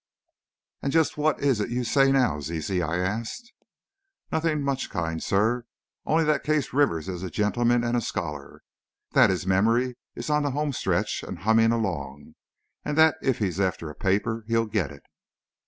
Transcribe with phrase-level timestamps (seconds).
[0.81, 3.53] "And just what is it you say, now, Zizi?" I asked.
[4.31, 5.65] "Nothin' much, kind sir.
[6.07, 8.63] Only that Case Rivers is a gentleman and a scholar,
[9.11, 12.33] that his memory is on the home stretch and humming along,
[12.83, 15.03] and that if he's after a paper, he'll get it!"